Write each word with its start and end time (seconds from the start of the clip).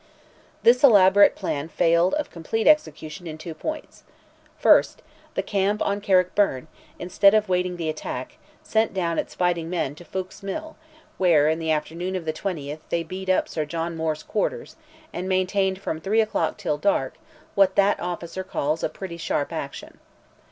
This 0.63 0.83
elaborate 0.83 1.35
plan 1.35 1.67
failed 1.69 2.15
of 2.15 2.31
complete 2.31 2.65
execution 2.65 3.27
in 3.27 3.37
two 3.37 3.53
points. 3.53 4.01
First, 4.57 5.03
the 5.35 5.43
camp 5.43 5.79
on 5.83 6.01
Carrickbyrne, 6.01 6.65
instead 6.97 7.35
of 7.35 7.47
waiting 7.47 7.77
the 7.77 7.87
attack, 7.87 8.37
sent 8.63 8.95
down 8.95 9.19
its 9.19 9.35
fighting 9.35 9.69
men 9.69 9.93
to 9.93 10.03
Foulke's 10.03 10.41
Mill, 10.41 10.75
where, 11.19 11.47
in 11.47 11.59
the 11.59 11.69
afternoon 11.69 12.15
of 12.15 12.25
the 12.25 12.33
20th 12.33 12.79
they 12.89 13.03
beat 13.03 13.29
up 13.29 13.47
Sir 13.47 13.63
John 13.63 13.95
Moore's 13.95 14.23
quarters, 14.23 14.75
and 15.13 15.29
maintained 15.29 15.79
from 15.79 16.01
3 16.01 16.19
o'clock 16.19 16.57
till 16.57 16.79
dark, 16.79 17.17
what 17.53 17.75
that 17.75 17.99
officer 17.99 18.43
calls 18.43 18.83
"a 18.83 18.89
pretty 18.89 19.17
sharp 19.17 19.53
action." 19.53 19.99